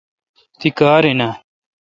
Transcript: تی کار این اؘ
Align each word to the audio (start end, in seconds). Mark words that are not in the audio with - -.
تی 0.59 0.69
کار 0.79 1.03
این 1.07 1.21
اؘ 1.27 1.33